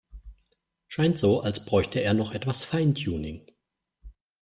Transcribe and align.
Scheint 0.87 1.19
so, 1.19 1.41
als 1.41 1.63
bräuchte 1.63 1.99
er 2.01 2.15
noch 2.15 2.31
etwas 2.31 2.63
Feintuning. 2.63 3.45